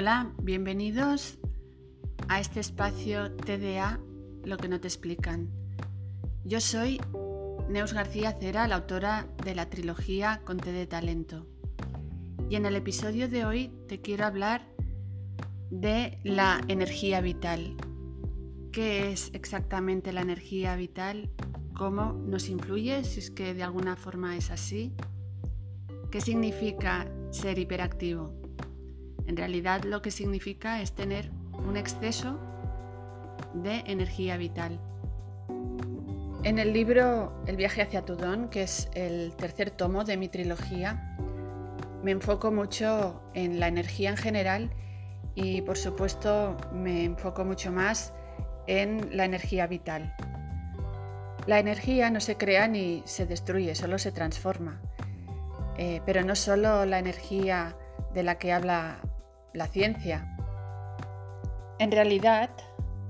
[0.00, 1.38] Hola, bienvenidos
[2.28, 4.00] a este espacio TDA,
[4.44, 5.50] lo que no te explican.
[6.42, 6.98] Yo soy
[7.68, 11.46] Neus García Cera, la autora de la trilogía Conte de Talento.
[12.48, 14.66] Y en el episodio de hoy te quiero hablar
[15.68, 17.76] de la energía vital.
[18.72, 21.30] ¿Qué es exactamente la energía vital?
[21.74, 23.04] ¿Cómo nos influye?
[23.04, 24.94] Si es que de alguna forma es así.
[26.10, 28.39] ¿Qué significa ser hiperactivo?
[29.30, 32.36] En realidad lo que significa es tener un exceso
[33.54, 34.80] de energía vital.
[36.42, 40.28] En el libro El viaje hacia tu don, que es el tercer tomo de mi
[40.28, 41.16] trilogía,
[42.02, 44.70] me enfoco mucho en la energía en general
[45.36, 48.12] y por supuesto me enfoco mucho más
[48.66, 50.12] en la energía vital.
[51.46, 54.80] La energía no se crea ni se destruye, solo se transforma.
[55.78, 57.76] Eh, pero no solo la energía
[58.12, 58.98] de la que habla
[59.52, 60.36] la ciencia.
[61.78, 62.50] En realidad,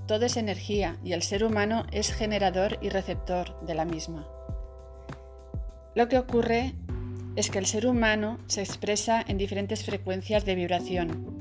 [0.07, 4.27] todo es energía y el ser humano es generador y receptor de la misma.
[5.95, 6.75] Lo que ocurre
[7.37, 11.41] es que el ser humano se expresa en diferentes frecuencias de vibración,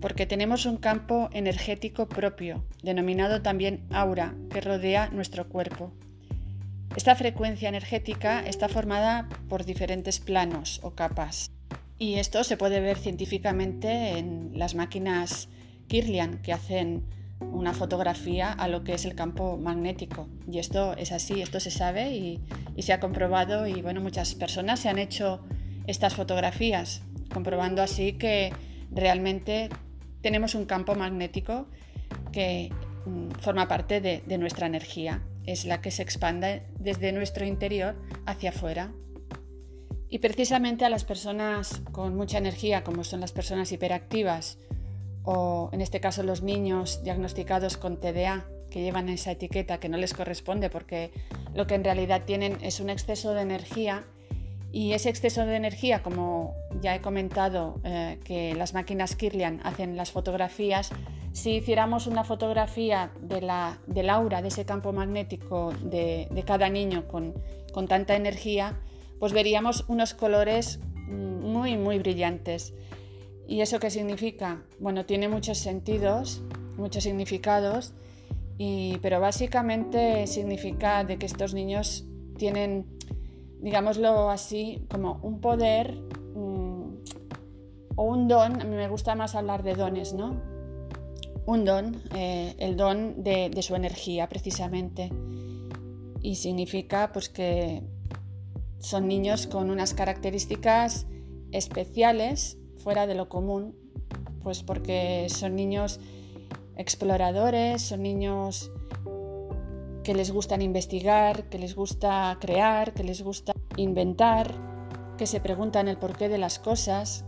[0.00, 5.92] porque tenemos un campo energético propio, denominado también aura, que rodea nuestro cuerpo.
[6.96, 11.50] Esta frecuencia energética está formada por diferentes planos o capas.
[12.02, 15.48] Y esto se puede ver científicamente en las máquinas
[15.86, 17.04] Kirlian que hacen
[17.38, 20.26] una fotografía a lo que es el campo magnético.
[20.50, 22.40] Y esto es así, esto se sabe y,
[22.80, 25.44] se ha comprobado y bueno, muchas personas se han hecho
[25.86, 28.52] estas fotografías, comprobando así que
[28.90, 29.68] realmente
[30.22, 31.68] tenemos un campo magnético
[32.32, 32.72] que
[33.06, 37.94] mm, forma parte de nuestra energía es la que se expande desde nuestro interior
[38.26, 38.90] hacia afuera.
[40.12, 44.58] Y precisamente a las personas con mucha energía, como son las personas hiperactivas,
[45.24, 49.96] o en este caso los niños diagnosticados con TDA, que llevan esa etiqueta que no
[49.96, 51.12] les corresponde porque
[51.54, 54.04] lo que en realidad tienen es un exceso de energía
[54.70, 59.96] y ese exceso de energía, como ya he comentado eh, que las máquinas Kirlian hacen
[59.96, 60.90] las fotografías,
[61.32, 67.08] si hiciéramos una fotografía de la, del aura, de ese campo magnético de, cada niño
[67.08, 67.32] con,
[67.88, 68.78] tanta energía,
[69.22, 72.74] pues veríamos unos colores muy, muy brillantes.
[73.46, 74.64] ¿Y eso qué significa?
[74.80, 76.42] Bueno, tiene muchos sentidos,
[76.76, 77.94] muchos significados,
[79.00, 82.04] pero básicamente significa de que estos niños
[82.36, 82.98] tienen,
[83.60, 85.94] digámoslo así, como un poder
[86.34, 86.96] mm,
[87.94, 90.42] o un don, a mí me gusta más hablar de dones, ¿no?
[91.46, 95.12] un don, eh, el don de, su energía precisamente.
[96.22, 97.84] Y significa pues que
[98.82, 101.06] son niños con unas características
[101.52, 103.76] especiales fuera de lo común,
[104.42, 106.00] pues porque son niños
[106.76, 108.72] exploradores, son niños
[110.02, 114.52] que les gustan investigar, que les gusta crear, que les gusta inventar,
[115.16, 117.24] que se preguntan el porqué de las cosas,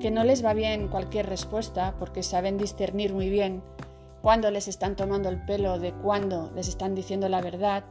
[0.00, 3.62] que no les va bien cualquier respuesta porque saben discernir muy bien
[4.20, 7.84] cuándo les están tomando el pelo de cuándo les están diciendo la verdad.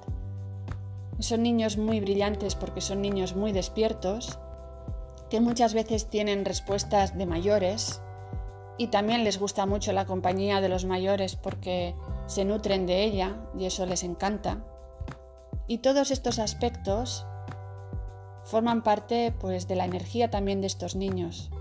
[1.19, 4.39] Son niños muy brillantes porque son niños muy despiertos,
[5.29, 8.01] que muchas veces tienen respuestas de mayores
[8.77, 11.93] y también les gusta mucho la compañía de los mayores porque
[12.27, 14.63] se nutren de ella y eso les encanta.
[15.67, 17.27] Y todos estos aspectos
[18.45, 21.51] forman parte pues de la energía también de estos niños.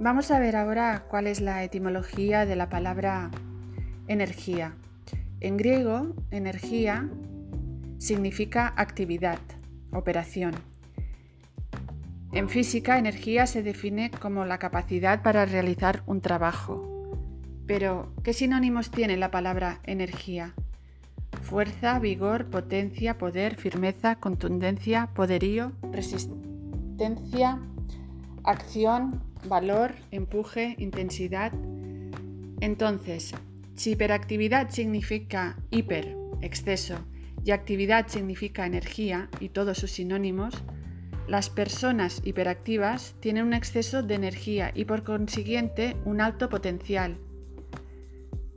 [0.00, 3.30] Vamos a ver ahora cuál es la etimología de la palabra
[4.08, 4.76] energía.
[5.40, 7.10] En griego, energía
[7.98, 9.38] significa actividad,
[9.92, 10.54] operación.
[12.32, 16.90] En física, energía se define como la capacidad para realizar un trabajo.
[17.66, 20.54] Pero, ¿qué sinónimos tiene la palabra energía?
[21.42, 27.60] Fuerza, vigor, potencia, poder, firmeza, contundencia, poderío, resistencia,
[28.42, 31.52] acción, valor, empuje, intensidad.
[32.60, 33.32] Entonces,
[33.76, 36.98] si hiperactividad significa hiper, exceso,
[37.44, 40.54] y actividad significa energía y todos sus sinónimos,
[41.28, 47.18] las personas hiperactivas tienen un exceso de energía y por consiguiente un alto potencial.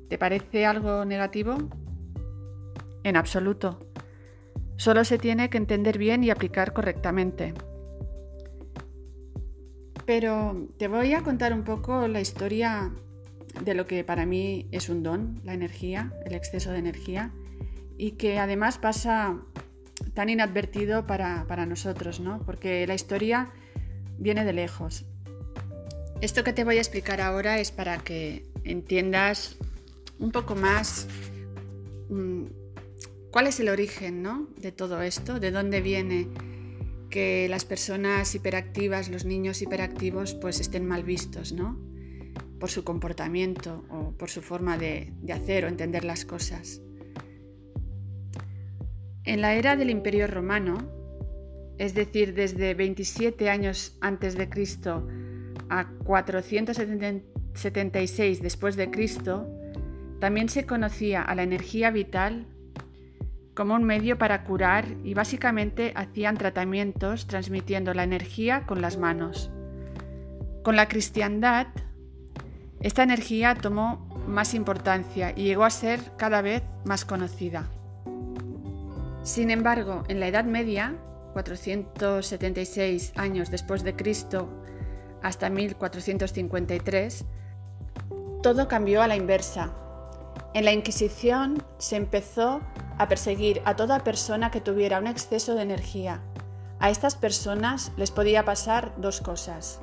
[0.10, 1.58] ¿Te parece algo negativo?
[3.04, 3.80] En absoluto.
[4.78, 7.54] Solo se tiene que entender bien y aplicar correctamente.
[10.06, 12.92] Pero te voy a contar un poco la historia
[13.64, 17.34] de lo que para mí es un don, la energía, el exceso de energía,
[17.98, 19.40] y que además pasa
[20.14, 22.44] tan inadvertido para, nosotros, ¿no?
[22.46, 23.52] Porque la historia
[24.18, 25.06] viene de lejos.
[26.22, 29.58] Esto que te voy a explicar ahora es para que entiendas
[30.20, 31.08] un poco más
[32.10, 32.46] mm,
[33.32, 34.28] cuál es el origen
[34.58, 36.28] de todo esto, de dónde viene
[37.10, 41.80] que las personas hiperactivas, los niños hiperactivos, pues estén mal vistos, ¿no?
[42.60, 46.82] Por su comportamiento o por su forma de, de hacer o entender las cosas.
[49.28, 50.78] En la era del Imperio Romano,
[51.78, 55.06] es decir, desde 27 años antes de Cristo
[55.68, 59.46] a 476 después de Cristo,
[60.22, 62.48] también se conocía a la energía vital
[63.54, 69.52] como un medio para curar y básicamente hacían tratamientos transmitiendo la energía con las manos.
[70.64, 71.68] Con la cristiandad,
[72.80, 77.70] esta energía tomó más importancia y llegó a ser cada vez más conocida.
[79.28, 80.96] Sin embargo, en la Edad Media,
[81.34, 84.48] 476 años después de Cristo
[85.22, 87.26] hasta 1453,
[88.42, 89.74] todo cambió a la inversa.
[90.54, 92.62] En la Inquisición se empezó
[92.98, 96.22] a perseguir a toda persona que tuviera un exceso de energía.
[96.80, 99.82] A estas personas les podía pasar dos cosas,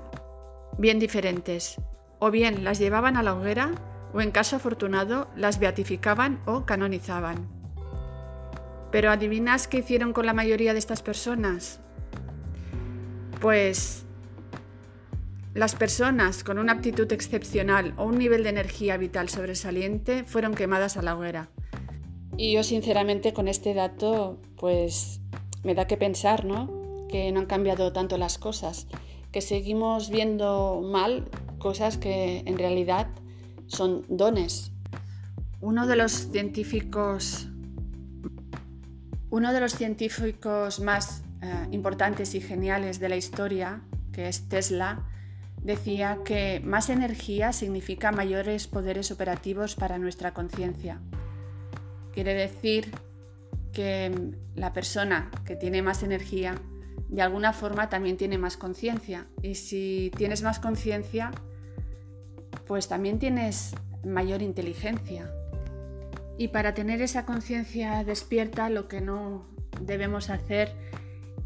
[0.78, 1.76] bien diferentes.
[2.18, 3.72] O bien las llevaban a la hoguera
[4.14, 7.53] o en caso afortunado las beatificaban o canonizaban.
[8.94, 11.80] Pero ¿adivinas qué hicieron con la mayoría de estas personas?
[13.40, 14.04] Pues
[15.52, 20.96] las personas con una aptitud excepcional o un nivel de energía vital sobresaliente fueron quemadas
[20.96, 21.50] a la hoguera.
[22.36, 25.20] Y yo sinceramente con este dato pues
[25.64, 27.08] me da que pensar, ¿no?
[27.08, 28.86] Que no han cambiado tanto las cosas,
[29.32, 33.08] que seguimos viendo mal cosas que en realidad
[33.66, 34.70] son dones.
[35.60, 37.48] Uno de los científicos
[39.34, 43.80] uno de los científicos más eh, importantes y geniales de la historia,
[44.12, 45.08] que es Tesla,
[45.60, 51.00] decía que más energía significa mayores poderes operativos para nuestra conciencia.
[52.12, 52.92] Quiere decir
[53.72, 56.54] que la persona que tiene más energía
[57.08, 59.26] de alguna forma también tiene más conciencia.
[59.42, 61.32] Y si tienes más conciencia,
[62.68, 65.28] pues también tienes mayor inteligencia.
[66.36, 69.46] Y para tener esa conciencia despierta, lo que no
[69.80, 70.72] debemos hacer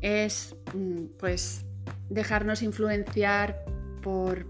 [0.00, 1.64] es mm, pues
[2.08, 3.64] dejarnos influenciar
[4.02, 4.46] por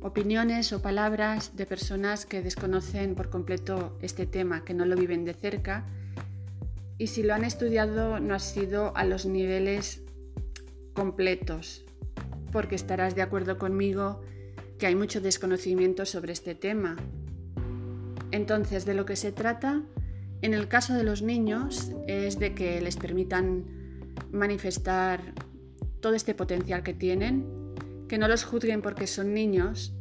[0.00, 5.24] opiniones o palabras de personas que desconocen por completo este tema, que no lo viven
[5.24, 5.86] de cerca
[6.98, 10.02] y si lo han estudiado no ha sido a los niveles
[10.94, 11.84] completos,
[12.50, 14.20] porque estarás de acuerdo conmigo
[14.78, 16.96] que hay mucho desconocimiento sobre este tema.
[18.30, 19.82] Entonces, de lo que se trata
[20.42, 23.64] en el caso de los niños es de que les permitan
[24.30, 25.34] manifestar
[26.00, 27.58] todo este potencial que tienen
[28.08, 29.92] que no los juzguen porque son niños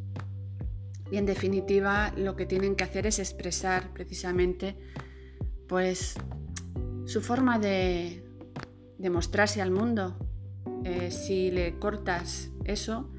[1.11, 4.75] y en definitiva lo que tienen que hacer es expresar precisamente
[5.67, 6.15] pues
[7.05, 8.23] su forma de,
[9.11, 10.17] mostrarse al mundo.
[10.83, 13.09] Eh, si le cortas eso,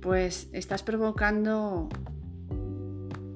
[0.00, 1.88] pues estás provocando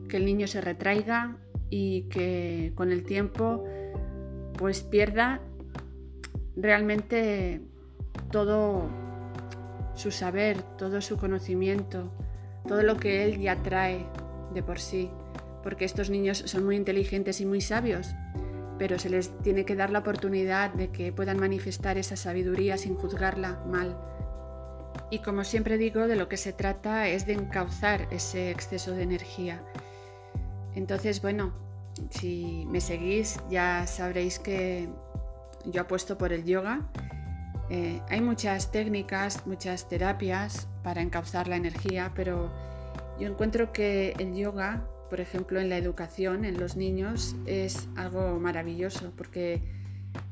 [0.06, 1.36] que el niño se retraiga
[1.70, 3.64] y que con el tiempo
[4.56, 5.40] pues pierda
[6.56, 7.60] realmente
[8.30, 8.88] todo
[9.94, 12.12] su saber, todo su conocimiento,
[12.66, 14.06] todo lo que él ya trae
[14.54, 15.10] de por sí,
[15.62, 18.14] porque estos niños son muy inteligentes y muy sabios,
[18.78, 22.94] pero se les tiene que dar la oportunidad de que puedan manifestar esa sabiduría sin
[22.94, 23.96] juzgarla mal.
[25.10, 29.02] Y como siempre digo, de lo que se trata es de encauzar ese exceso de
[29.02, 29.62] energía.
[30.76, 31.52] Entonces, bueno,
[32.11, 34.88] si me seguís ya sabréis que
[35.64, 36.88] yo apuesto por el yoga
[37.68, 42.52] eh, hay muchas técnicas, muchas terapias para encauzar la energía, pero
[43.18, 48.38] yo encuentro que el yoga, por ejemplo, en la educación, en los niños, es algo
[48.38, 49.62] maravilloso porque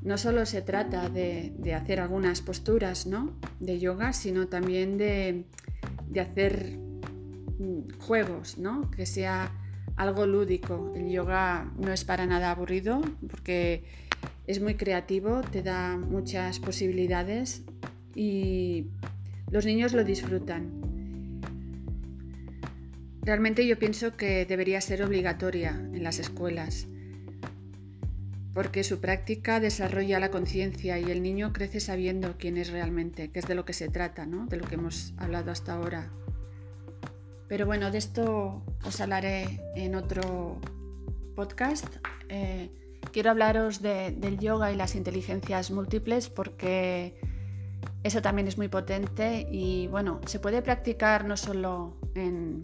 [0.02, 3.32] no solo se trata de, hacer algunas posturas ¿no?
[3.58, 5.44] de yoga, sino también de,
[6.06, 6.78] de hacer
[7.58, 8.90] mm, juegos, ¿no?
[8.92, 9.50] que sea
[9.96, 10.92] algo lúdico.
[10.94, 13.84] El yoga no es para nada aburrido porque
[14.46, 17.62] es muy creativo, te da muchas posibilidades
[18.14, 18.86] y
[19.50, 20.84] los niños lo disfrutan.
[23.22, 26.86] Realmente yo pienso que debería ser obligatoria en las escuelas,
[28.52, 33.38] porque su práctica desarrolla la conciencia y el niño crece sabiendo quién es realmente, que
[33.38, 34.46] es de lo que se trata, ¿no?
[34.46, 36.10] de lo que hemos hablado hasta ahora.
[37.48, 40.58] Pero bueno, de esto os hablaré en otro
[41.34, 41.86] podcast.
[42.28, 42.70] Eh,
[43.12, 47.18] quiero hablaros del yoga y las inteligencias múltiples porque
[48.02, 52.60] Eso también es muy potente y bueno, se puede practicar no solo en,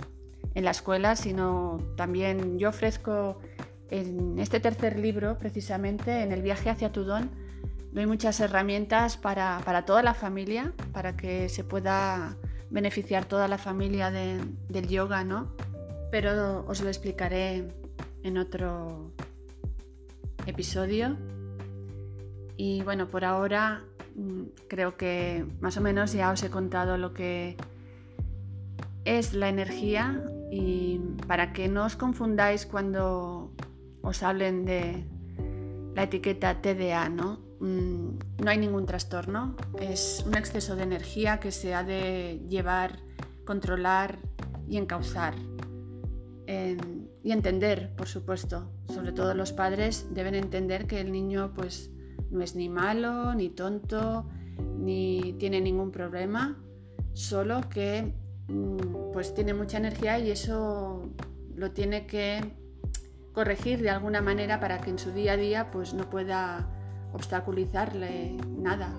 [0.54, 3.38] la escuela, sino también yo ofrezco
[3.90, 7.30] en este tercer libro, precisamente, en el viaje hacia Tudón,
[7.92, 12.36] doy muchas herramientas para, toda la familia, para que se pueda
[12.70, 15.54] beneficiar toda la familia del yoga, ¿no?
[16.10, 17.68] Pero os lo explicaré
[18.22, 19.12] en otro
[20.46, 21.16] episodio.
[22.56, 23.84] Y bueno, por ahora
[24.14, 27.56] mm, creo que más o menos ya os he contado lo que
[29.04, 33.52] es la energía y para que no os confundáis cuando
[34.02, 35.04] os hablen de
[35.94, 37.49] la etiqueta TDA, ¿no?
[37.60, 42.98] Mm, no hay ningún trastorno, es un exceso de energía que se ha de llevar,
[43.44, 44.18] controlar
[44.66, 45.34] y encauzar.
[47.22, 51.92] y entender, por supuesto, sobre todo los padres deben entender que el niño pues
[52.30, 54.26] no es ni malo, ni tonto,
[54.78, 56.58] ni tiene ningún problema,
[57.12, 58.14] solo que
[58.48, 61.12] mm, pues tiene mucha energía y eso
[61.54, 62.40] lo tiene que
[63.32, 66.68] corregir de alguna manera para que en su día a día pues no pueda
[67.12, 68.92] obstaculizarle nada.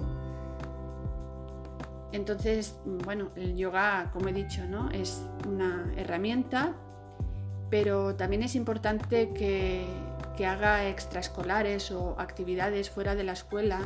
[2.12, 4.90] Entonces, bueno, el yoga, como he dicho, ¿no?
[4.90, 6.74] es una herramienta,
[7.70, 9.86] pero también es importante que,
[10.36, 13.80] que haga extraescolares o actividades fuera de la escuela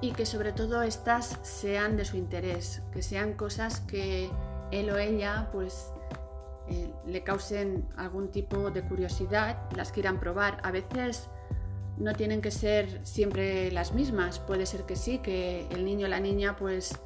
[0.00, 4.28] y que sobre todo estas sean de su interés, que sean cosas que
[4.72, 5.92] él o ella pues
[6.68, 10.58] eh, le causen algún tipo de curiosidad, las quieran probar.
[10.64, 11.28] A veces
[11.98, 16.08] no tienen que ser siempre las mismas, puede ser que sí, que el niño o
[16.08, 16.98] la niña pues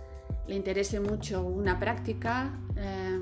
[0.46, 3.18] le interese mucho una práctica, eh,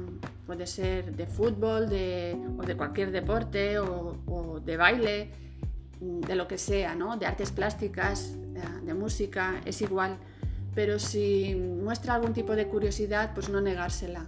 [0.46, 5.30] puede ser de fútbol o de cualquier deporte o, de baile,
[6.00, 7.16] de lo que sea, ¿no?
[7.16, 10.18] de artes plásticas, eh, de música, es igual.
[10.74, 14.26] Pero si muestra algún tipo de curiosidad, pues no negársela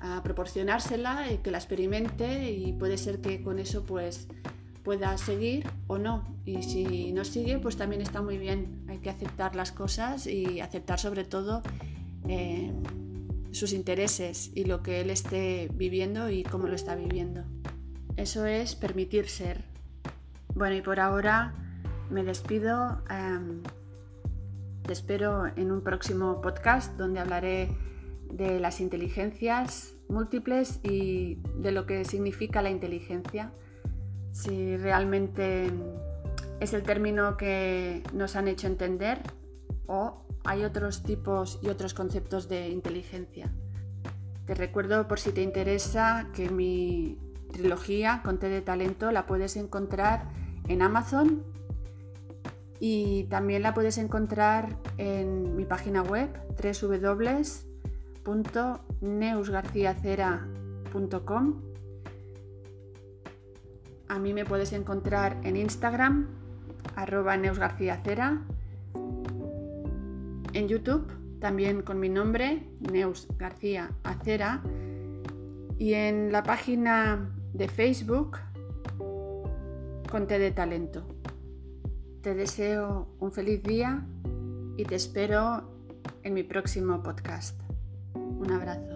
[0.00, 4.28] a proporcionársela y que la experimente y puede ser que con eso pues
[4.86, 6.22] pueda seguir o no.
[6.44, 8.84] Y si no sigue, pues también está muy bien.
[8.88, 11.60] Hay que aceptar las cosas y aceptar sobre todo
[12.28, 12.72] eh,
[13.50, 17.42] sus intereses y lo que él esté viviendo y cómo lo está viviendo.
[18.16, 19.64] Eso es permitir ser.
[20.54, 21.52] Bueno, y por ahora
[22.08, 23.02] me despido.
[23.10, 23.64] Em,
[24.84, 27.70] te espero en un próximo podcast donde hablaré
[28.30, 33.52] de las inteligencias múltiples y de lo que significa la inteligencia,
[34.36, 35.72] si realmente
[36.60, 39.22] es el término que nos han hecho entender
[39.86, 43.50] o hay otros tipos y otros conceptos de inteligencia.
[44.44, 47.18] Te recuerdo por si te interesa que mi
[47.50, 50.28] trilogía Conte de Talento la puedes encontrar
[50.68, 51.42] en Amazon
[52.78, 56.28] y también la puedes encontrar en mi página web
[56.62, 57.42] www
[59.00, 61.75] neusgarciacera.com.
[64.08, 66.28] A mí me puedes encontrar en Instagram,
[66.94, 68.42] arroba neusgarciacera,
[70.52, 71.06] en YouTube,
[71.40, 74.62] también con mi nombre, Neus García Acera,
[75.78, 78.38] y en la página de Facebook,
[80.10, 81.06] Conte de Talento.
[82.22, 84.06] Te deseo un feliz día
[84.76, 85.70] y te espero
[86.22, 87.60] en mi próximo podcast.
[88.14, 88.95] Un abrazo.